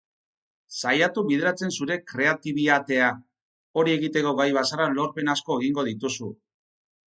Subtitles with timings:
[0.83, 3.11] Saiatu bideratzen zure kreatibiatea,
[3.83, 6.35] hori egiteko gai bazara lorpen asko egingo dituzu.